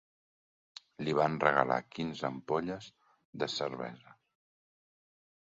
Li 1.07 1.13
van 1.19 1.35
regalar 1.43 1.77
quinze 1.97 2.25
ampolles 2.31 2.89
de 3.43 3.51
cervesa 3.59 4.19